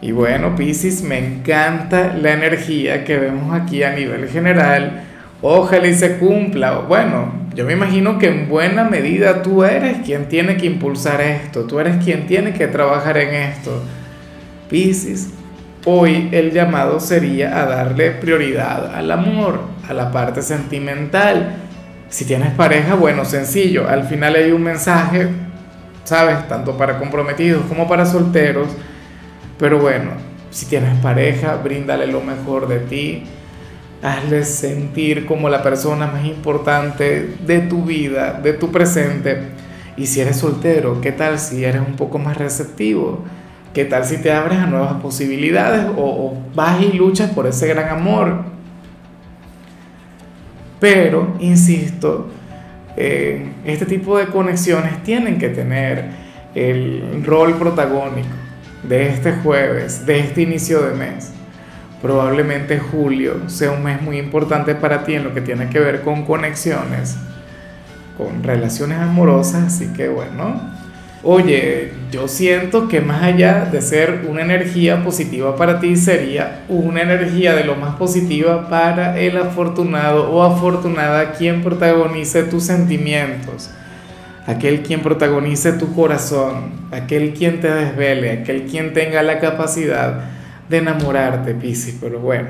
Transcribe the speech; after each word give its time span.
Y 0.00 0.12
bueno, 0.12 0.54
Piscis, 0.54 1.02
me 1.02 1.18
encanta 1.18 2.14
la 2.14 2.32
energía 2.32 3.04
que 3.04 3.18
vemos 3.18 3.52
aquí 3.52 3.82
a 3.82 3.92
nivel 3.92 4.28
general. 4.28 5.02
Ojalá 5.42 5.88
y 5.88 5.94
se 5.94 6.18
cumpla. 6.18 6.78
Bueno, 6.80 7.32
yo 7.54 7.64
me 7.64 7.72
imagino 7.72 8.18
que 8.18 8.28
en 8.28 8.48
buena 8.48 8.84
medida 8.84 9.42
tú 9.42 9.64
eres 9.64 9.98
quien 10.04 10.28
tiene 10.28 10.56
que 10.56 10.66
impulsar 10.66 11.20
esto, 11.20 11.64
tú 11.64 11.80
eres 11.80 12.02
quien 12.04 12.26
tiene 12.26 12.52
que 12.52 12.68
trabajar 12.68 13.18
en 13.18 13.34
esto. 13.34 13.82
Piscis, 14.70 15.30
hoy 15.84 16.28
el 16.30 16.52
llamado 16.52 17.00
sería 17.00 17.60
a 17.60 17.66
darle 17.66 18.12
prioridad 18.12 18.94
al 18.94 19.10
amor, 19.10 19.62
a 19.88 19.92
la 19.94 20.12
parte 20.12 20.42
sentimental. 20.42 21.56
Si 22.08 22.24
tienes 22.24 22.52
pareja, 22.52 22.94
bueno, 22.94 23.24
sencillo, 23.24 23.88
al 23.88 24.04
final 24.04 24.36
hay 24.36 24.52
un 24.52 24.62
mensaje, 24.62 25.28
¿sabes? 26.04 26.46
Tanto 26.46 26.76
para 26.76 26.98
comprometidos 26.98 27.64
como 27.66 27.88
para 27.88 28.06
solteros 28.06 28.68
pero 29.58 29.80
bueno, 29.80 30.12
si 30.50 30.66
tienes 30.66 30.96
pareja, 31.00 31.56
bríndale 31.56 32.06
lo 32.06 32.20
mejor 32.20 32.68
de 32.68 32.78
ti. 32.80 33.24
Hazle 34.02 34.44
sentir 34.44 35.26
como 35.26 35.48
la 35.48 35.62
persona 35.62 36.06
más 36.06 36.24
importante 36.24 37.36
de 37.44 37.60
tu 37.60 37.82
vida, 37.82 38.40
de 38.40 38.52
tu 38.52 38.70
presente. 38.70 39.38
Y 39.96 40.06
si 40.06 40.20
eres 40.20 40.36
soltero, 40.36 41.00
¿qué 41.00 41.10
tal 41.10 41.40
si 41.40 41.64
eres 41.64 41.82
un 41.84 41.96
poco 41.96 42.18
más 42.18 42.36
receptivo? 42.36 43.24
¿Qué 43.74 43.84
tal 43.84 44.04
si 44.04 44.18
te 44.18 44.32
abres 44.32 44.58
a 44.58 44.66
nuevas 44.66 44.94
posibilidades 45.02 45.86
o, 45.96 46.36
vas 46.54 46.80
y 46.80 46.92
luchas 46.96 47.30
por 47.30 47.46
ese 47.48 47.66
gran 47.66 47.88
amor? 47.88 48.44
Pero, 50.78 51.34
insisto, 51.40 52.28
eh, 52.96 53.52
este 53.64 53.84
tipo 53.84 54.16
de 54.16 54.26
conexiones 54.26 55.02
tienen 55.02 55.38
que 55.38 55.48
tener 55.48 56.04
el 56.54 57.24
rol 57.24 57.54
protagónico 57.54 58.47
de 58.82 59.08
este 59.08 59.32
jueves, 59.32 60.06
de 60.06 60.20
este 60.20 60.42
inicio 60.42 60.82
de 60.82 60.94
mes. 60.94 61.32
Probablemente 62.00 62.78
julio 62.78 63.48
sea 63.48 63.72
un 63.72 63.82
mes 63.82 64.00
muy 64.00 64.18
importante 64.18 64.74
para 64.74 65.04
ti 65.04 65.14
en 65.14 65.24
lo 65.24 65.34
que 65.34 65.40
tiene 65.40 65.68
que 65.68 65.80
ver 65.80 66.02
con 66.02 66.24
conexiones, 66.24 67.16
con 68.16 68.42
relaciones 68.42 68.98
amorosas, 68.98 69.74
así 69.74 69.88
que 69.88 70.08
bueno. 70.08 70.78
Oye, 71.24 71.92
yo 72.12 72.28
siento 72.28 72.86
que 72.86 73.00
más 73.00 73.24
allá 73.24 73.64
de 73.64 73.82
ser 73.82 74.24
una 74.28 74.42
energía 74.42 75.02
positiva 75.02 75.56
para 75.56 75.80
ti, 75.80 75.96
sería 75.96 76.60
una 76.68 77.02
energía 77.02 77.56
de 77.56 77.64
lo 77.64 77.74
más 77.74 77.96
positiva 77.96 78.68
para 78.68 79.18
el 79.18 79.36
afortunado 79.36 80.30
o 80.30 80.44
afortunada 80.44 81.32
quien 81.32 81.62
protagonice 81.64 82.44
tus 82.44 82.62
sentimientos 82.62 83.70
aquel 84.48 84.80
quien 84.80 85.02
protagonice 85.02 85.74
tu 85.74 85.94
corazón, 85.94 86.72
aquel 86.90 87.34
quien 87.34 87.60
te 87.60 87.70
desvele, 87.70 88.32
aquel 88.32 88.64
quien 88.64 88.94
tenga 88.94 89.22
la 89.22 89.40
capacidad 89.40 90.22
de 90.70 90.78
enamorarte, 90.78 91.54
Piscis. 91.54 91.98
Pero 92.00 92.18
bueno, 92.18 92.48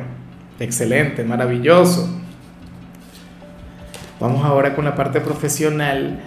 excelente, 0.60 1.24
maravilloso. 1.24 2.08
Vamos 4.20 4.44
ahora 4.44 4.76
con 4.76 4.84
la 4.84 4.94
parte 4.94 5.20
profesional. 5.20 6.20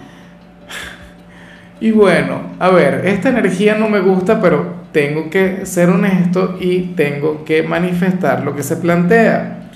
Y 1.80 1.90
bueno, 1.90 2.52
a 2.58 2.68
ver, 2.68 3.06
esta 3.06 3.30
energía 3.30 3.74
no 3.74 3.88
me 3.88 4.00
gusta, 4.00 4.42
pero 4.42 4.82
tengo 4.92 5.30
que 5.30 5.64
ser 5.64 5.88
honesto 5.88 6.58
y 6.60 6.92
tengo 6.94 7.46
que 7.46 7.62
manifestar 7.62 8.44
lo 8.44 8.54
que 8.54 8.62
se 8.62 8.76
plantea, 8.76 9.70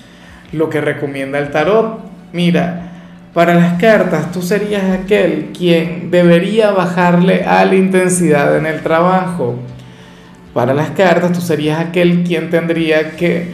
lo 0.53 0.69
que 0.69 0.83
recomienda 0.83 1.39
el 1.39 1.51
tarot. 1.51 2.01
Mira, 2.35 2.87
para 3.37 3.53
las 3.53 3.75
cartas, 3.75 4.33
tú 4.33 4.41
serías 4.41 4.85
aquel 4.99 5.51
quien 5.53 6.11
debería 6.11 6.71
bajarle 6.71 7.45
a 7.45 7.67
la 7.67 7.75
intensidad 7.75 8.57
en 8.57 8.65
el 8.65 8.83
trabajo. 8.83 9.57
Para 10.55 10.73
las 10.73 10.93
cartas, 10.93 11.33
tú 11.33 11.43
serías 11.43 11.79
aquel 11.79 12.25
quien 12.25 12.49
tendría 12.49 13.15
que, 13.15 13.51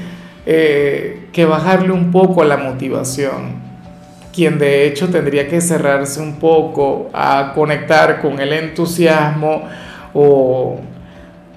eh, 0.46 1.26
que 1.32 1.46
bajarle 1.46 1.90
un 1.90 2.12
poco 2.12 2.42
a 2.42 2.44
la 2.44 2.58
motivación. 2.58 3.56
Quien 4.32 4.60
de 4.60 4.86
hecho 4.86 5.08
tendría 5.08 5.48
que 5.48 5.60
cerrarse 5.60 6.20
un 6.20 6.36
poco 6.36 7.10
a 7.12 7.50
conectar 7.52 8.22
con 8.22 8.38
el 8.38 8.52
entusiasmo 8.52 9.64
o, 10.14 10.78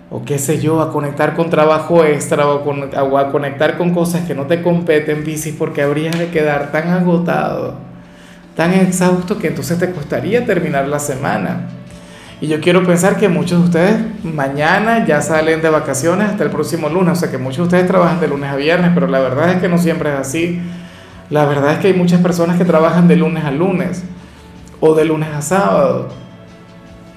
o 0.10 0.26
qué 0.26 0.40
sé 0.40 0.60
yo, 0.60 0.82
a 0.82 0.92
conectar 0.92 1.36
con 1.36 1.52
trabajo 1.52 2.04
extra 2.04 2.48
o, 2.48 2.64
con, 2.64 2.90
a 2.92 3.32
conectar 3.32 3.78
con 3.78 3.94
cosas 3.94 4.26
que 4.26 4.34
no 4.34 4.48
te 4.48 4.64
competen, 4.64 5.24
Piscis, 5.24 5.54
porque 5.56 5.84
habrías 5.84 6.18
de 6.18 6.30
quedar 6.30 6.72
tan 6.72 6.90
agotado 6.90 7.94
tan 8.56 8.74
exhausto 8.74 9.38
que 9.38 9.48
entonces 9.48 9.78
te 9.78 9.92
costaría 9.92 10.46
terminar 10.46 10.88
la 10.88 11.00
semana. 11.00 11.68
Y 12.42 12.48
yo 12.48 12.60
quiero 12.60 12.86
pensar 12.86 13.18
que 13.18 13.30
muchos 13.30 13.60
de 13.60 13.66
ustedes 13.66 14.24
mañana 14.24 15.06
ya 15.06 15.22
salen 15.22 15.62
de 15.62 15.70
vacaciones 15.70 16.30
hasta 16.30 16.44
el 16.44 16.50
próximo 16.50 16.90
lunes, 16.90 17.14
o 17.14 17.16
sea 17.16 17.32
que 17.32 17.38
muchos 17.38 17.58
de 17.58 17.64
ustedes 17.64 17.88
trabajan 17.88 18.20
de 18.20 18.28
lunes 18.28 18.52
a 18.52 18.56
viernes, 18.56 18.92
pero 18.94 19.08
la 19.08 19.20
verdad 19.20 19.52
es 19.52 19.62
que 19.62 19.70
no 19.70 19.78
siempre 19.78 20.14
es 20.14 20.20
así. 20.20 20.62
La 21.30 21.46
verdad 21.46 21.74
es 21.74 21.80
que 21.80 21.88
hay 21.88 21.94
muchas 21.94 22.22
personas 22.22 22.58
que 22.58 22.66
trabajan 22.66 23.08
de 23.08 23.16
lunes 23.16 23.44
a 23.44 23.52
lunes 23.52 24.04
o 24.80 24.94
de 24.94 25.06
lunes 25.06 25.30
a 25.34 25.42
sábado. 25.42 26.10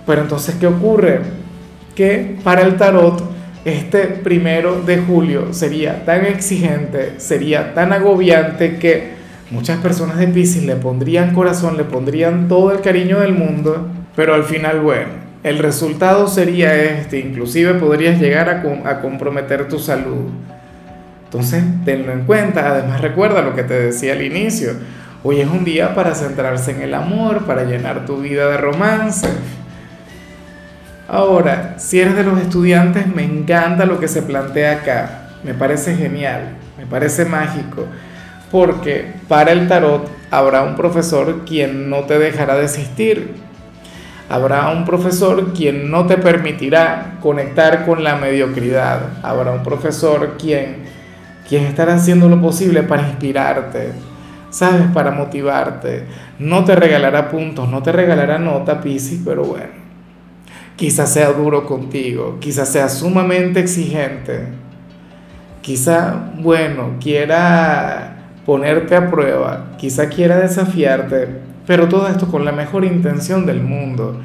Pero 0.07 0.23
entonces, 0.23 0.55
¿qué 0.59 0.67
ocurre? 0.67 1.21
Que 1.95 2.39
para 2.43 2.63
el 2.63 2.77
tarot 2.77 3.23
este 3.65 4.07
primero 4.07 4.81
de 4.81 4.99
julio 4.99 5.53
sería 5.53 6.05
tan 6.05 6.25
exigente, 6.25 7.15
sería 7.19 7.75
tan 7.75 7.93
agobiante 7.93 8.79
que 8.79 9.18
Muchas 9.51 9.79
personas 9.79 10.19
de 10.19 10.29
Pisces 10.29 10.65
le 10.65 10.77
pondrían 10.77 11.33
corazón, 11.33 11.79
le 11.79 11.85
pondrían 11.85 12.49
todo 12.49 12.71
el 12.71 12.83
cariño 12.83 13.21
del 13.21 13.33
mundo, 13.33 13.89
pero 14.15 14.35
al 14.35 14.45
final, 14.45 14.81
bueno, 14.81 15.09
el 15.43 15.59
resultado 15.59 16.29
sería 16.29 16.75
este, 16.75 17.19
inclusive 17.19 17.73
podrías 17.75 18.21
llegar 18.21 18.51
a, 18.51 18.91
a 18.91 19.01
comprometer 19.01 19.67
tu 19.67 19.79
salud. 19.79 20.29
Entonces, 21.25 21.65
tenlo 21.87 22.13
en 22.13 22.27
cuenta, 22.27 22.69
además 22.69 23.01
recuerda 23.01 23.41
lo 23.41 23.55
que 23.55 23.63
te 23.63 23.73
decía 23.73 24.13
al 24.13 24.21
inicio, 24.21 24.73
hoy 25.23 25.41
es 25.41 25.49
un 25.49 25.65
día 25.65 25.95
para 25.95 26.15
centrarse 26.15 26.73
en 26.73 26.83
el 26.83 26.93
amor, 26.93 27.47
para 27.47 27.65
llenar 27.65 28.05
tu 28.05 28.19
vida 28.19 28.51
de 28.51 28.59
romance. 28.59 29.29
Ahora, 31.09 31.77
si 31.79 31.99
eres 31.99 32.17
de 32.17 32.23
los 32.23 32.39
estudiantes, 32.39 33.07
me 33.07 33.25
encanta 33.25 33.87
lo 33.87 33.99
que 33.99 34.09
se 34.09 34.21
plantea 34.21 34.73
acá, 34.73 35.31
me 35.43 35.55
parece 35.55 35.97
genial, 35.97 36.51
me 36.77 36.85
parece 36.85 37.25
mágico 37.25 37.87
porque 38.51 39.13
para 39.29 39.53
el 39.53 39.69
tarot 39.69 40.09
habrá 40.31 40.63
un 40.63 40.77
profesor 40.77 41.45
quien 41.45 41.91
no 41.91 42.01
te 42.05 42.19
dejará 42.19 42.57
desistir. 42.57 43.35
Habrá 44.31 44.71
un 44.71 44.85
profesor 44.85 45.55
quien 45.55 45.91
no 45.91 46.07
te 46.07 46.19
permitirá 46.19 47.17
conectar 47.21 47.87
con 47.87 48.05
la 48.05 48.17
mediocridad. 48.17 49.01
Habrá 49.23 49.53
un 49.53 49.63
profesor 49.63 50.37
quien, 50.39 50.85
estará 51.51 51.95
haciendo 51.95 52.29
lo 52.29 52.41
posible 52.41 52.83
para 52.83 53.09
inspirarte, 53.09 53.93
¿sabes? 54.51 54.87
Para 54.93 55.13
motivarte. 55.13 56.05
No 56.39 56.63
te 56.65 56.77
regalará 56.77 57.31
puntos, 57.31 57.71
no 57.71 57.83
te 57.83 57.91
regalará 57.91 58.39
nota, 58.39 58.83
Piscis, 58.83 59.23
pero 59.25 59.45
bueno. 59.45 59.89
Quizás 60.77 61.11
sea 61.11 61.33
duro 61.33 61.67
contigo, 61.67 62.37
quizás 62.39 62.69
sea 62.69 62.89
sumamente 62.89 63.61
exigente. 63.61 64.45
Quizá, 65.63 66.33
bueno, 66.39 66.97
quiera 67.01 68.08
ponerte 68.49 68.97
a 68.97 69.11
prueba, 69.11 69.73
quizá 69.77 70.09
quiera 70.09 70.39
desafiarte, 70.39 71.29
pero 71.67 71.87
todo 71.87 72.09
esto 72.09 72.29
con 72.29 72.47
la 72.47 72.53
mejor 72.53 72.87
intención 72.87 73.45
del 73.45 73.61
mundo. 73.61 74.19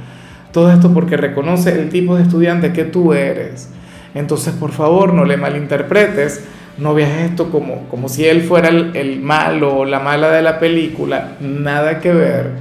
Todo 0.54 0.72
esto 0.72 0.94
porque 0.94 1.18
reconoce 1.18 1.78
el 1.78 1.90
tipo 1.90 2.16
de 2.16 2.24
estudiante 2.24 2.72
que 2.72 2.86
tú 2.86 3.12
eres. 3.12 3.70
Entonces, 4.16 4.54
por 4.54 4.72
favor, 4.72 5.14
no 5.14 5.26
le 5.26 5.36
malinterpretes, 5.36 6.42
no 6.78 6.94
veas 6.94 7.32
esto 7.32 7.52
como, 7.52 7.90
como 7.90 8.08
si 8.08 8.24
él 8.26 8.44
fuera 8.44 8.70
el, 8.70 8.96
el 8.96 9.20
malo 9.20 9.80
o 9.80 9.84
la 9.84 10.00
mala 10.00 10.30
de 10.30 10.42
la 10.42 10.58
película, 10.58 11.34
nada 11.42 12.00
que 12.00 12.14
ver. 12.14 12.52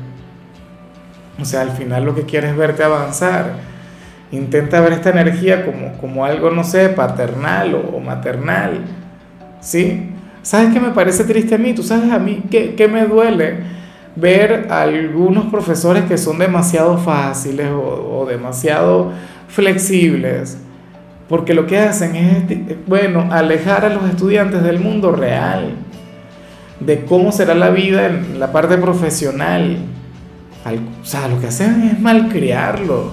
O 1.40 1.44
sea, 1.44 1.60
al 1.60 1.70
final 1.70 2.04
lo 2.04 2.16
que 2.16 2.22
quieres 2.22 2.50
es 2.50 2.56
verte 2.56 2.82
avanzar. 2.82 3.52
Intenta 4.32 4.80
ver 4.80 4.94
esta 4.94 5.10
energía 5.10 5.64
como, 5.64 5.92
como 5.98 6.24
algo, 6.24 6.50
no 6.50 6.64
sé, 6.64 6.88
paternal 6.88 7.76
o, 7.76 7.98
o 7.98 8.00
maternal. 8.00 8.80
¿Sí? 9.60 10.11
¿Sabes 10.42 10.72
qué 10.72 10.80
me 10.80 10.90
parece 10.90 11.24
triste 11.24 11.54
a 11.54 11.58
mí? 11.58 11.72
¿Tú 11.72 11.82
sabes 11.82 12.10
a 12.10 12.18
mí 12.18 12.42
qué, 12.50 12.88
me 12.90 13.06
duele? 13.06 13.58
Ver 14.16 14.66
a 14.70 14.82
algunos 14.82 15.46
profesores 15.46 16.04
que 16.04 16.18
son 16.18 16.38
demasiado 16.38 16.98
fáciles 16.98 17.68
o, 17.72 18.26
demasiado 18.28 19.12
flexibles, 19.48 20.58
porque 21.28 21.54
lo 21.54 21.66
que 21.66 21.78
hacen 21.78 22.16
es, 22.16 22.86
bueno, 22.86 23.28
alejar 23.30 23.84
a 23.84 23.88
los 23.88 24.08
estudiantes 24.08 24.62
del 24.62 24.80
mundo 24.80 25.12
real, 25.12 25.74
de 26.80 27.04
cómo 27.04 27.30
será 27.30 27.54
la 27.54 27.70
vida 27.70 28.06
en 28.06 28.40
la 28.40 28.50
parte 28.50 28.76
profesional. 28.78 29.78
O 31.00 31.04
sea, 31.04 31.28
lo 31.28 31.40
que 31.40 31.46
hacen 31.46 31.82
es 31.82 32.00
malcriarlos. 32.00 33.12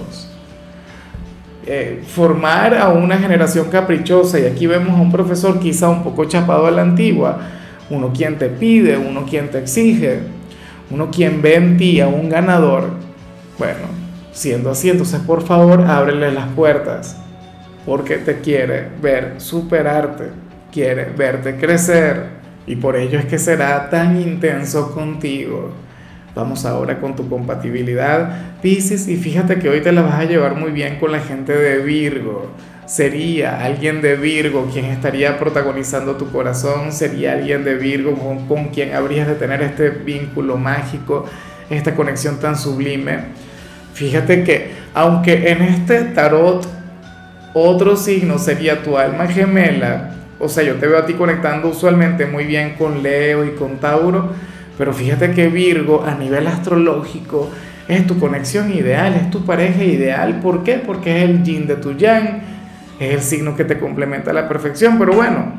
Eh, 1.66 2.02
formar 2.06 2.74
a 2.74 2.88
una 2.88 3.18
generación 3.18 3.68
caprichosa 3.68 4.38
y 4.38 4.46
aquí 4.46 4.66
vemos 4.66 4.98
a 4.98 5.02
un 5.02 5.12
profesor 5.12 5.60
quizá 5.60 5.90
un 5.90 6.02
poco 6.02 6.24
chapado 6.24 6.66
a 6.66 6.70
la 6.70 6.80
antigua, 6.80 7.38
uno 7.90 8.12
quien 8.14 8.38
te 8.38 8.48
pide, 8.48 8.96
uno 8.96 9.26
quien 9.26 9.50
te 9.50 9.58
exige, 9.58 10.20
uno 10.90 11.10
quien 11.10 11.42
ve 11.42 11.56
en 11.56 11.76
ti 11.76 12.00
a 12.00 12.08
un 12.08 12.30
ganador, 12.30 12.88
bueno, 13.58 13.88
siendo 14.32 14.70
así, 14.70 14.88
entonces 14.88 15.20
por 15.20 15.42
favor 15.42 15.82
ábrele 15.82 16.32
las 16.32 16.48
puertas, 16.48 17.18
porque 17.84 18.16
te 18.16 18.40
quiere 18.40 18.88
ver 19.02 19.34
superarte, 19.36 20.30
quiere 20.72 21.10
verte 21.14 21.56
crecer 21.56 22.24
y 22.66 22.76
por 22.76 22.96
ello 22.96 23.18
es 23.18 23.26
que 23.26 23.38
será 23.38 23.90
tan 23.90 24.18
intenso 24.18 24.92
contigo. 24.92 25.72
Vamos 26.34 26.64
ahora 26.64 27.00
con 27.00 27.16
tu 27.16 27.28
compatibilidad, 27.28 28.60
Pisces, 28.62 29.08
y 29.08 29.16
fíjate 29.16 29.58
que 29.58 29.68
hoy 29.68 29.80
te 29.80 29.92
la 29.92 30.02
vas 30.02 30.14
a 30.14 30.24
llevar 30.24 30.54
muy 30.54 30.70
bien 30.70 30.98
con 31.00 31.12
la 31.12 31.20
gente 31.20 31.52
de 31.52 31.78
Virgo 31.78 32.50
sería 32.90 33.64
alguien 33.64 34.02
de 34.02 34.16
Virgo 34.16 34.68
quien 34.72 34.86
estaría 34.86 35.38
protagonizando 35.38 36.16
tu 36.16 36.32
corazón, 36.32 36.90
sería 36.90 37.34
alguien 37.34 37.62
de 37.62 37.76
Virgo 37.76 38.16
con, 38.48 38.70
quien 38.70 38.94
habrías 38.94 39.28
de 39.28 39.36
tener 39.36 39.62
este 39.62 39.90
vínculo 39.90 40.56
mágico, 40.56 41.24
esta 41.70 41.94
conexión 41.94 42.40
tan 42.40 42.56
sublime. 42.56 43.18
Fíjate 43.94 44.42
que 44.42 44.72
aunque 44.92 45.52
en 45.52 45.62
este 45.62 46.02
tarot 46.02 46.66
otro 47.54 47.96
signo 47.96 48.40
sería 48.40 48.82
tu 48.82 48.98
alma 48.98 49.28
gemela, 49.28 50.10
o 50.40 50.48
sea, 50.48 50.64
yo 50.64 50.74
te 50.74 50.88
veo 50.88 50.98
a 50.98 51.06
ti 51.06 51.12
conectando 51.12 51.68
usualmente 51.68 52.26
muy 52.26 52.44
bien 52.44 52.74
con 52.76 53.04
Leo 53.04 53.44
y 53.44 53.50
con 53.50 53.78
Tauro, 53.78 54.32
pero 54.80 54.94
fíjate 54.94 55.32
que 55.32 55.48
Virgo 55.48 56.06
a 56.06 56.14
nivel 56.14 56.46
astrológico 56.46 57.50
es 57.86 58.06
tu 58.06 58.18
conexión 58.18 58.72
ideal, 58.72 59.12
es 59.12 59.28
tu 59.28 59.44
pareja 59.44 59.84
ideal. 59.84 60.40
¿Por 60.40 60.64
qué? 60.64 60.76
Porque 60.76 61.18
es 61.18 61.28
el 61.28 61.42
yin 61.42 61.66
de 61.66 61.76
tu 61.76 61.92
yang 61.92 62.40
es 62.98 63.14
el 63.14 63.20
signo 63.20 63.54
que 63.54 63.66
te 63.66 63.78
complementa 63.78 64.30
a 64.30 64.32
la 64.32 64.48
perfección, 64.48 64.98
pero 64.98 65.12
bueno, 65.12 65.52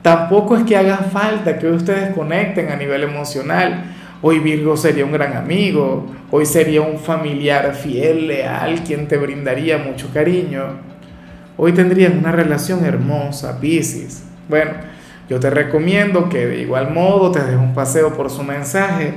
tampoco 0.00 0.56
es 0.56 0.62
que 0.62 0.78
haga 0.78 0.96
falta 0.96 1.58
que 1.58 1.66
ustedes 1.66 2.14
conecten 2.14 2.70
a 2.70 2.76
nivel 2.76 3.02
emocional. 3.02 3.84
Hoy 4.22 4.38
Virgo 4.38 4.78
sería 4.78 5.04
un 5.04 5.12
gran 5.12 5.36
amigo, 5.36 6.06
hoy 6.30 6.46
sería 6.46 6.80
un 6.80 6.98
familiar 6.98 7.74
fiel, 7.74 8.28
leal, 8.28 8.82
quien 8.82 9.08
te 9.08 9.18
brindaría 9.18 9.76
mucho 9.76 10.08
cariño. 10.10 10.78
Hoy 11.58 11.72
tendrían 11.72 12.16
una 12.16 12.32
relación 12.32 12.82
hermosa, 12.82 13.60
Pisces. 13.60 14.24
Bueno, 14.48 14.70
yo 15.28 15.40
te 15.40 15.50
recomiendo 15.50 16.28
que 16.28 16.46
de 16.46 16.60
igual 16.60 16.90
modo 16.90 17.30
te 17.30 17.42
des 17.42 17.56
un 17.56 17.74
paseo 17.74 18.14
por 18.14 18.30
su 18.30 18.42
mensaje, 18.42 19.14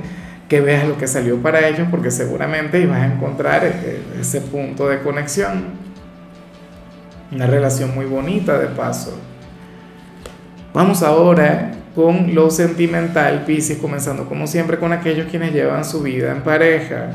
que 0.48 0.60
veas 0.60 0.88
lo 0.88 0.96
que 0.96 1.06
salió 1.06 1.36
para 1.42 1.68
ellos, 1.68 1.88
porque 1.90 2.10
seguramente 2.10 2.80
ibas 2.80 3.02
a 3.02 3.06
encontrar 3.06 3.64
e-, 3.64 4.20
ese 4.20 4.40
punto 4.40 4.88
de 4.88 5.00
conexión. 5.00 5.64
Una 7.30 7.46
relación 7.46 7.94
muy 7.94 8.06
bonita 8.06 8.58
de 8.58 8.68
paso. 8.68 9.18
Vamos 10.72 11.02
ahora 11.02 11.72
con 11.94 12.34
lo 12.34 12.50
sentimental, 12.50 13.44
Pisces, 13.44 13.78
comenzando 13.78 14.26
como 14.26 14.46
siempre 14.46 14.78
con 14.78 14.92
aquellos 14.92 15.26
quienes 15.26 15.52
llevan 15.52 15.84
su 15.84 16.00
vida 16.02 16.32
en 16.32 16.42
pareja. 16.42 17.10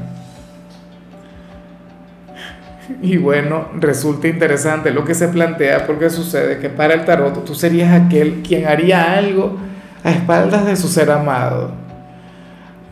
Y 3.01 3.17
bueno, 3.17 3.69
resulta 3.79 4.27
interesante 4.27 4.91
lo 4.91 5.05
que 5.05 5.15
se 5.15 5.29
plantea 5.29 5.85
porque 5.87 6.09
sucede 6.09 6.59
que 6.59 6.69
para 6.69 6.93
el 6.93 7.05
tarot 7.05 7.45
tú 7.45 7.55
serías 7.55 7.93
aquel 7.93 8.41
quien 8.41 8.67
haría 8.67 9.13
algo 9.17 9.57
a 10.03 10.11
espaldas 10.11 10.65
de 10.65 10.75
su 10.75 10.87
ser 10.87 11.09
amado. 11.11 11.71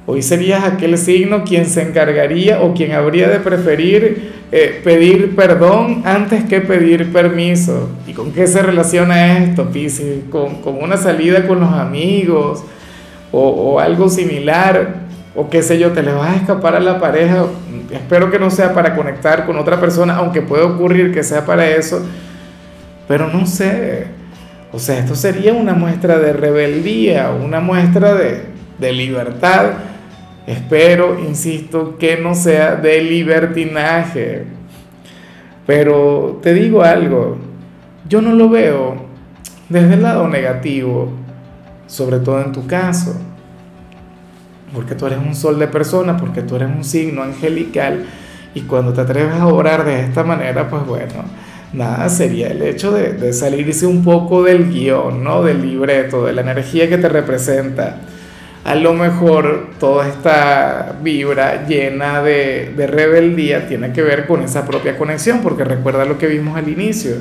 Hoy 0.05 0.21
serías 0.21 0.63
aquel 0.63 0.97
signo 0.97 1.43
quien 1.43 1.65
se 1.65 1.81
encargaría 1.81 2.61
o 2.61 2.73
quien 2.73 2.93
habría 2.93 3.29
de 3.29 3.39
preferir 3.39 4.41
eh, 4.53 4.81
pedir 4.83 5.33
perdón 5.33 6.01
antes 6.03 6.43
que 6.43 6.59
pedir 6.59 7.13
permiso. 7.13 7.89
¿Y 8.05 8.11
con 8.11 8.33
qué 8.33 8.47
se 8.47 8.61
relaciona 8.61 9.37
esto, 9.37 9.69
Pisces? 9.69 10.25
¿Con, 10.29 10.59
una 10.81 10.97
salida 10.97 11.47
con 11.47 11.61
los 11.61 11.71
amigos 11.71 12.63
o, 13.31 13.49
o, 13.49 13.79
algo 13.79 14.09
similar? 14.09 14.95
O 15.35 15.49
qué 15.49 15.63
sé 15.63 15.79
yo, 15.79 15.91
te 15.91 16.03
le 16.03 16.11
vas 16.11 16.31
a 16.31 16.35
escapar 16.35 16.75
a 16.75 16.81
la 16.81 16.99
pareja. 16.99 17.45
Espero 17.91 18.31
que 18.31 18.39
no 18.39 18.49
sea 18.49 18.73
para 18.73 18.95
conectar 18.95 19.45
con 19.45 19.57
otra 19.57 19.79
persona, 19.79 20.15
aunque 20.15 20.41
puede 20.41 20.63
ocurrir 20.63 21.13
que 21.13 21.23
sea 21.23 21.45
para 21.45 21.67
eso. 21.67 22.05
Pero 23.07 23.27
no 23.27 23.45
sé. 23.45 24.07
O 24.71 24.79
sea, 24.79 24.99
esto 24.99 25.15
sería 25.15 25.53
una 25.53 25.73
muestra 25.73 26.17
de 26.17 26.33
rebeldía, 26.33 27.31
una 27.31 27.59
muestra 27.59 28.13
de, 28.13 28.45
de 28.79 28.91
libertad 28.93 29.71
Espero, 30.47 31.19
insisto, 31.19 31.97
que 31.97 32.17
no 32.17 32.33
sea 32.33 32.75
de 32.75 33.01
libertinaje. 33.01 34.45
Pero 35.67 36.39
te 36.41 36.53
digo 36.53 36.81
algo, 36.81 37.37
yo 38.09 38.21
no 38.21 38.33
lo 38.33 38.49
veo 38.49 38.95
desde 39.69 39.93
el 39.93 40.01
lado 40.01 40.27
negativo, 40.27 41.09
sobre 41.85 42.19
todo 42.19 42.41
en 42.41 42.51
tu 42.51 42.65
caso, 42.65 43.15
porque 44.73 44.95
tú 44.95 45.05
eres 45.07 45.19
un 45.19 45.35
sol 45.35 45.59
de 45.59 45.67
persona, 45.67 46.17
porque 46.17 46.41
tú 46.41 46.55
eres 46.55 46.69
un 46.69 46.83
signo 46.83 47.23
angelical, 47.23 48.05
y 48.53 48.61
cuando 48.61 48.93
te 48.93 49.01
atreves 49.01 49.33
a 49.33 49.47
orar 49.47 49.85
de 49.85 50.01
esta 50.01 50.23
manera, 50.23 50.69
pues 50.69 50.85
bueno, 50.85 51.23
nada, 51.73 52.09
sería 52.09 52.47
el 52.47 52.61
hecho 52.61 52.91
de, 52.91 53.13
de 53.13 53.33
salirse 53.33 53.85
un 53.85 54.03
poco 54.03 54.43
del 54.43 54.69
guion, 54.69 55.23
¿no? 55.23 55.43
Del 55.43 55.61
libreto, 55.61 56.25
de 56.25 56.33
la 56.33 56.41
energía 56.41 56.89
que 56.89 56.97
te 56.97 57.07
representa 57.09 57.97
a 58.63 58.75
lo 58.75 58.93
mejor 58.93 59.69
toda 59.79 60.07
esta 60.07 60.95
vibra 61.01 61.65
llena 61.67 62.21
de, 62.21 62.73
rebeldía 62.77 63.67
tiene 63.67 63.91
que 63.91 64.03
ver 64.03 64.27
con 64.27 64.43
esa 64.43 64.65
propia 64.65 64.97
conexión, 64.97 65.39
porque 65.41 65.63
recuerda 65.63 66.05
lo 66.05 66.19
que 66.19 66.27
vimos 66.27 66.55
al 66.55 66.69
inicio. 66.69 67.15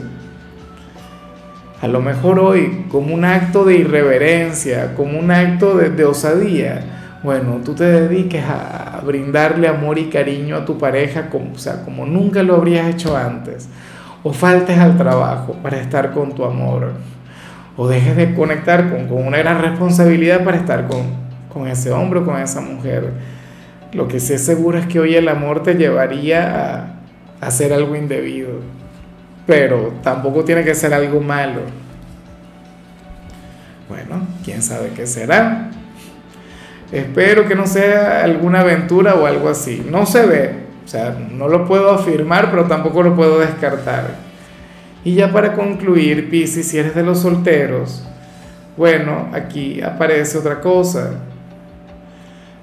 A 1.80 1.88
lo 1.88 2.00
mejor 2.02 2.38
hoy, 2.38 2.84
como 2.90 3.14
un 3.14 3.24
acto 3.24 3.64
de 3.64 3.76
irreverencia, 3.76 4.94
como 4.94 5.18
un 5.18 5.30
acto 5.30 5.78
de, 5.78 6.04
osadía, 6.04 6.99
bueno, 7.22 7.60
tú 7.64 7.74
te 7.74 7.84
dediques 7.84 8.44
a 8.44 9.02
brindarle 9.04 9.68
amor 9.68 9.98
y 9.98 10.08
cariño 10.08 10.56
a 10.56 10.64
tu 10.64 10.78
pareja 10.78 11.28
como, 11.28 11.52
o 11.52 11.58
sea, 11.58 11.82
como 11.84 12.06
nunca 12.06 12.42
lo 12.42 12.54
habrías 12.56 12.88
hecho 12.88 13.16
antes, 13.16 13.68
o 14.22 14.32
faltes 14.32 14.78
al 14.78 14.96
trabajo 14.96 15.54
para 15.62 15.78
estar 15.78 16.12
con 16.12 16.34
tu 16.34 16.44
amor, 16.44 16.92
o 17.76 17.88
dejes 17.88 18.16
de 18.16 18.34
conectar 18.34 18.90
con, 18.90 19.06
con 19.06 19.26
una 19.26 19.38
gran 19.38 19.60
responsabilidad 19.60 20.44
para 20.44 20.56
estar 20.56 20.86
con, 20.86 21.02
con 21.52 21.68
ese 21.68 21.92
hombre 21.92 22.20
o 22.20 22.24
con 22.24 22.40
esa 22.40 22.60
mujer. 22.60 23.12
Lo 23.92 24.08
que 24.08 24.18
es 24.18 24.44
seguro 24.44 24.78
es 24.78 24.86
que 24.86 25.00
hoy 25.00 25.14
el 25.16 25.28
amor 25.28 25.62
te 25.62 25.74
llevaría 25.74 26.76
a, 27.40 27.46
hacer 27.46 27.72
algo 27.72 27.96
indebido, 27.96 28.50
pero 29.46 29.94
tampoco 30.02 30.44
tiene 30.44 30.62
que 30.62 30.74
ser 30.74 30.94
algo 30.94 31.20
malo. 31.20 31.62
Bueno, 33.88 34.26
quién 34.44 34.62
sabe 34.62 34.90
qué 34.94 35.06
será. 35.06 35.70
Espero 36.92 37.46
que 37.46 37.54
no 37.54 37.66
sea 37.66 38.24
alguna 38.24 38.60
aventura 38.60 39.14
o 39.14 39.26
algo 39.26 39.48
así. 39.48 39.86
No 39.88 40.06
se 40.06 40.26
ve, 40.26 40.50
o 40.84 40.88
sea, 40.88 41.16
no 41.30 41.48
lo 41.48 41.66
puedo 41.66 41.92
afirmar, 41.92 42.50
pero 42.50 42.64
tampoco 42.64 43.02
lo 43.02 43.14
puedo 43.14 43.38
descartar. 43.38 44.30
Y 45.04 45.14
ya 45.14 45.32
para 45.32 45.54
concluir, 45.54 46.28
Piscis, 46.28 46.68
si 46.68 46.78
eres 46.78 46.94
de 46.94 47.02
los 47.02 47.20
solteros, 47.20 48.02
bueno, 48.76 49.28
aquí 49.32 49.80
aparece 49.80 50.38
otra 50.38 50.60
cosa. 50.60 51.10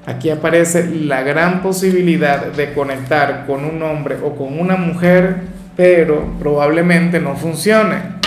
Aquí 0.05 0.29
aparece 0.29 0.87
la 0.87 1.21
gran 1.21 1.61
posibilidad 1.61 2.45
de 2.47 2.73
conectar 2.73 3.45
con 3.45 3.65
un 3.65 3.81
hombre 3.81 4.17
o 4.23 4.35
con 4.35 4.57
una 4.59 4.77
mujer, 4.77 5.37
pero 5.75 6.33
probablemente 6.39 7.19
no 7.19 7.35
funcione. 7.35 8.17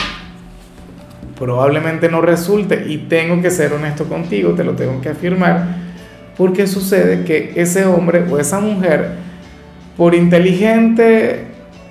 Probablemente 1.39 2.09
no 2.09 2.21
resulte. 2.21 2.85
Y 2.87 2.99
tengo 3.09 3.41
que 3.41 3.51
ser 3.51 3.73
honesto 3.73 4.05
contigo, 4.05 4.53
te 4.53 4.65
lo 4.65 4.73
tengo 4.73 5.01
que 5.01 5.09
afirmar, 5.09 5.90
porque 6.37 6.67
sucede 6.67 7.25
que 7.25 7.53
ese 7.57 7.85
hombre 7.85 8.25
o 8.31 8.39
esa 8.39 8.61
mujer, 8.61 9.13
por 9.97 10.15
inteligente 10.15 11.47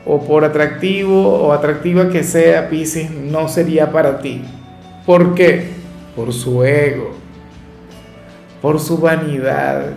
o 0.05 0.21
por 0.23 0.43
atractivo 0.43 1.45
o 1.45 1.53
atractiva 1.53 2.09
que 2.09 2.23
sea, 2.23 2.69
Pisces, 2.69 3.11
no 3.11 3.47
sería 3.47 3.91
para 3.91 4.19
ti. 4.19 4.41
¿Por 5.05 5.35
qué? 5.35 5.67
Por 6.15 6.33
su 6.33 6.63
ego 6.63 7.19
por 8.61 8.79
su 8.79 8.97
vanidad. 8.97 9.93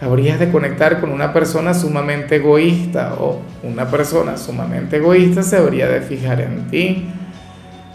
Habrías 0.00 0.38
de 0.38 0.50
conectar 0.50 1.00
con 1.00 1.10
una 1.10 1.32
persona 1.32 1.72
sumamente 1.72 2.36
egoísta 2.36 3.14
o 3.18 3.40
una 3.62 3.86
persona 3.86 4.36
sumamente 4.36 4.96
egoísta 4.96 5.42
se 5.42 5.56
habría 5.56 5.88
de 5.88 6.00
fijar 6.00 6.40
en 6.40 6.66
ti. 6.68 7.08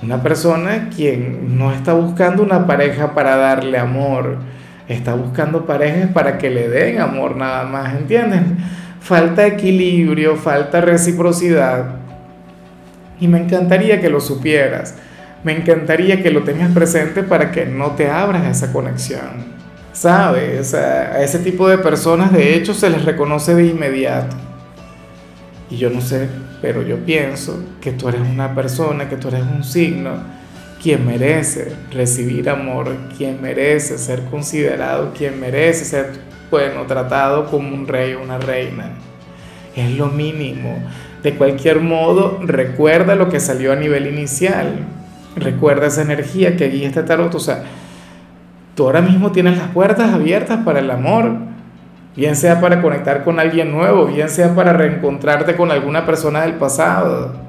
Una 0.02 0.24
persona 0.24 0.90
quien 0.96 1.58
no 1.58 1.72
está 1.72 1.94
buscando 1.94 2.42
una 2.42 2.66
pareja 2.66 3.14
para 3.14 3.36
darle 3.36 3.78
amor, 3.78 4.38
está 4.90 5.14
buscando 5.14 5.66
parejas 5.66 6.10
para 6.12 6.38
que 6.38 6.50
le 6.50 6.68
den 6.68 7.00
amor 7.00 7.38
nada 7.38 7.64
más, 7.64 7.96
¿entienden? 7.96 8.58
Falta 9.00 9.46
equilibrio, 9.46 10.36
falta 10.36 10.82
reciprocidad. 10.82 11.96
Y 13.20 13.28
me 13.28 13.40
encantaría 13.40 14.02
que 14.02 14.10
lo 14.10 14.20
supieras. 14.20 14.96
Me 15.44 15.56
encantaría 15.56 16.22
que 16.22 16.32
lo 16.32 16.44
tengas 16.44 16.72
presente 16.72 17.24
para 17.24 17.52
que 17.52 17.66
no 17.66 17.92
te 17.92 18.10
abras 18.10 18.44
a 18.44 18.50
esa 18.50 18.74
conexión. 18.74 19.60
¿Sabes? 19.94 20.74
A 20.74 21.22
ese 21.22 21.40
tipo 21.40 21.68
de 21.70 21.78
personas 21.78 22.32
de 22.34 22.56
hecho 22.56 22.74
se 22.74 22.90
les 22.90 23.06
reconoce 23.06 23.54
de 23.56 23.68
inmediato. 23.68 24.36
Y 25.70 25.78
yo 25.78 25.90
no 25.90 26.02
sé, 26.02 26.28
pero 26.62 26.82
yo 26.82 26.98
pienso 27.06 27.64
que 27.80 27.92
tú 27.92 28.10
eres 28.10 28.22
una 28.22 28.56
persona, 28.56 29.08
que 29.08 29.18
tú 29.18 29.28
eres 29.28 29.44
un 29.44 29.64
signo, 29.64 30.12
quien 30.82 31.06
merece 31.06 31.74
recibir 31.92 32.50
amor, 32.50 32.96
quien 33.18 33.42
merece 33.42 33.98
ser 33.98 34.24
considerado, 34.26 35.14
quien 35.14 35.40
merece 35.40 35.86
ser, 35.86 36.12
bueno, 36.50 36.84
tratado 36.88 37.46
como 37.48 37.74
un 37.74 37.88
rey 37.88 38.14
o 38.14 38.22
una 38.22 38.38
reina. 38.38 38.92
Es 39.76 39.92
lo 39.92 40.08
mínimo. 40.08 40.80
De 41.22 41.36
cualquier 41.36 41.82
modo, 41.82 42.40
recuerda 42.44 43.16
lo 43.16 43.30
que 43.30 43.40
salió 43.40 43.74
a 43.74 43.76
nivel 43.76 44.08
inicial. 44.08 44.86
Recuerda 45.36 45.88
esa 45.88 46.02
energía 46.02 46.56
que 46.56 46.70
guía 46.70 46.88
este 46.88 47.04
tarot. 47.04 47.36
O 47.36 47.40
sea, 47.40 47.64
tú 48.76 48.86
ahora 48.86 49.02
mismo 49.02 49.32
tienes 49.32 49.58
las 49.58 49.68
puertas 49.70 50.14
abiertas 50.14 50.60
para 50.64 50.80
el 50.80 50.90
amor, 50.90 51.34
bien 52.16 52.36
sea 52.36 52.62
para 52.62 52.82
conectar 52.82 53.26
con 53.26 53.40
alguien 53.40 53.72
nuevo, 53.72 54.06
bien 54.06 54.30
sea 54.30 54.56
para 54.56 54.74
reencontrarte 54.74 55.56
con 55.56 55.72
alguna 55.72 56.06
persona 56.06 56.42
del 56.42 56.54
pasado. 56.54 57.49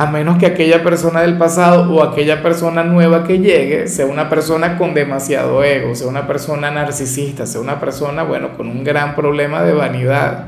A 0.00 0.06
menos 0.06 0.38
que 0.38 0.46
aquella 0.46 0.82
persona 0.82 1.20
del 1.20 1.36
pasado 1.36 1.92
o 1.92 2.02
aquella 2.02 2.42
persona 2.42 2.82
nueva 2.82 3.24
que 3.24 3.38
llegue 3.38 3.86
sea 3.86 4.06
una 4.06 4.30
persona 4.30 4.78
con 4.78 4.94
demasiado 4.94 5.62
ego, 5.62 5.94
sea 5.94 6.06
una 6.06 6.26
persona 6.26 6.70
narcisista, 6.70 7.44
sea 7.44 7.60
una 7.60 7.78
persona, 7.80 8.22
bueno, 8.22 8.56
con 8.56 8.66
un 8.66 8.82
gran 8.82 9.14
problema 9.14 9.62
de 9.62 9.74
vanidad. 9.74 10.46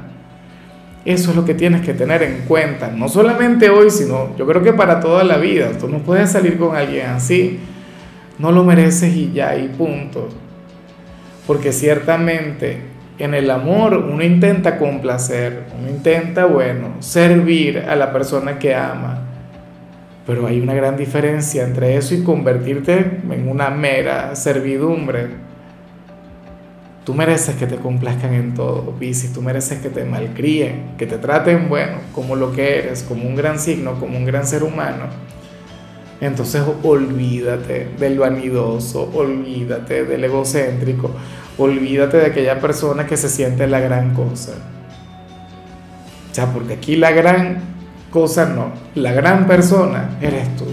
Eso 1.04 1.32
es 1.32 1.37
lo 1.37 1.44
que 1.44 1.52
tienes 1.52 1.82
que 1.82 1.92
tener 1.92 2.23
en 2.23 2.44
cuenta, 2.49 2.88
no 2.88 3.11
solamente 3.11 3.68
hoy, 3.68 3.90
sino 3.90 4.35
yo 4.38 4.47
creo 4.47 4.62
que 4.62 4.73
para 4.73 5.00
toda 5.00 5.23
la 5.23 5.37
vida. 5.37 5.73
Tú 5.78 5.87
no 5.87 5.99
puedes 5.99 6.32
salir 6.32 6.56
con 6.56 6.75
alguien 6.75 7.11
así 7.11 7.61
no 8.38 8.52
lo 8.52 8.64
mereces 8.64 9.14
y 9.14 9.32
ya, 9.32 9.54
y 9.54 9.68
punto. 9.68 10.30
Porque 11.47 11.73
ciertamente 11.73 12.78
en 13.18 13.35
el 13.35 13.50
amor 13.50 13.99
uno 13.99 14.25
intenta 14.25 14.78
complacer, 14.78 15.64
uno 15.78 15.90
intenta, 15.90 16.47
bueno, 16.47 16.94
servir 17.00 17.85
a 17.87 17.94
la 17.97 18.14
persona 18.14 18.59
que 18.59 18.75
ama. 18.75 19.32
Pero 20.26 20.47
hay 20.47 20.61
una 20.61 20.75
gran 20.75 20.97
diferencia 20.97 21.64
entre 21.64 21.97
eso 21.97 22.14
y 22.14 22.23
convertirte 22.23 23.21
en 23.29 23.49
una 23.49 23.71
mera 23.71 24.37
servidumbre. 24.37 25.29
Tú 27.05 27.14
mereces 27.14 27.57
que 27.57 27.67
te 27.67 27.76
complazcan 27.76 28.33
en 28.33 28.55
todo, 28.55 28.93
Piscis. 28.93 29.33
Tú 29.33 29.43
mereces 29.43 29.81
que 29.81 29.88
te 29.88 30.05
malcríen, 30.05 30.93
que 30.97 31.07
te 31.07 31.19
traten, 31.19 31.69
bueno, 31.69 31.99
como 32.14 32.37
lo 32.37 32.52
que 32.52 32.79
eres, 32.79 33.02
como 33.02 33.25
un 33.25 33.35
gran 33.35 33.59
signo, 33.59 33.99
como 33.99 34.17
un 34.17 34.25
gran 34.25 34.47
ser 34.47 34.62
humano. 34.62 35.07
Entonces 36.23 36.62
olvídate 36.85 37.88
del 37.99 38.21
vanidoso, 38.21 39.11
olvídate 39.12 40.05
del 40.05 40.23
egocéntrico, 40.23 41.11
olvídate 41.59 42.19
de 42.19 42.26
aquella 42.26 42.61
persona 42.61 43.07
que 43.07 43.17
se 43.17 43.29
siente 43.29 43.67
la 43.67 43.81
gran 43.81 44.14
cosa. 44.14 44.52
O 46.31 46.35
sea, 46.35 46.52
porque 46.52 46.75
aquí 46.75 46.95
la 46.95 47.11
gran 47.11 47.59
cosa 48.12 48.47
no, 48.47 48.73
la 48.95 49.12
gran 49.12 49.47
persona 49.49 50.11
eres 50.21 50.54
tú. 50.57 50.66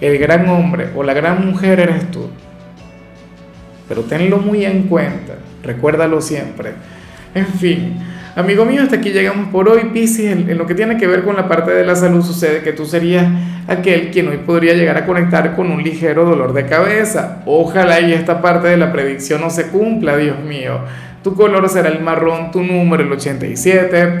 El 0.00 0.18
gran 0.18 0.48
hombre 0.48 0.90
o 0.94 1.02
la 1.02 1.14
gran 1.14 1.44
mujer 1.44 1.80
eres 1.80 2.10
tú. 2.10 2.28
Pero 3.88 4.02
tenlo 4.02 4.38
muy 4.38 4.64
en 4.64 4.82
cuenta, 4.82 5.34
recuérdalo 5.62 6.20
siempre. 6.20 6.72
En 7.34 7.46
fin, 7.46 7.96
amigo 8.36 8.64
mío, 8.64 8.82
hasta 8.82 8.96
aquí 8.96 9.10
llegamos 9.10 9.48
por 9.48 9.68
hoy. 9.68 9.90
Piscis, 9.92 10.26
en, 10.26 10.58
lo 10.58 10.66
que 10.66 10.74
tiene 10.74 10.98
que 10.98 11.06
ver 11.06 11.24
con 11.24 11.34
la 11.34 11.48
parte 11.48 11.70
de 11.70 11.84
la 11.84 11.96
salud, 11.96 12.22
sucede 12.22 12.62
que 12.62 12.72
tú 12.72 12.84
serías 12.84 13.26
aquel 13.66 14.10
quien 14.10 14.28
hoy 14.28 14.38
podría 14.38 14.74
llegar 14.74 14.98
a 14.98 15.06
conectar 15.06 15.56
con 15.56 15.70
un 15.70 15.82
ligero 15.82 16.24
dolor 16.24 16.52
de 16.52 16.66
cabeza. 16.66 17.42
Ojalá 17.46 18.00
y 18.00 18.12
esta 18.12 18.42
parte 18.42 18.68
de 18.68 18.76
la 18.76 18.92
predicción 18.92 19.40
no 19.40 19.50
se 19.50 19.68
cumpla, 19.68 20.16
Dios 20.16 20.38
mío. 20.40 20.80
Tu 21.22 21.34
color 21.34 21.68
será 21.68 21.88
el 21.88 22.00
marrón, 22.00 22.50
tu 22.50 22.62
número 22.62 23.02
el 23.02 23.10
87. 23.10 24.20